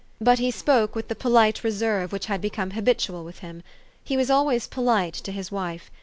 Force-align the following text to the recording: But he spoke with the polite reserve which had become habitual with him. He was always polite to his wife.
But 0.19 0.39
he 0.39 0.49
spoke 0.49 0.95
with 0.95 1.09
the 1.09 1.15
polite 1.15 1.63
reserve 1.63 2.11
which 2.11 2.25
had 2.25 2.41
become 2.41 2.71
habitual 2.71 3.23
with 3.23 3.37
him. 3.45 3.61
He 4.03 4.17
was 4.17 4.31
always 4.31 4.65
polite 4.65 5.13
to 5.13 5.31
his 5.31 5.51
wife. 5.51 5.91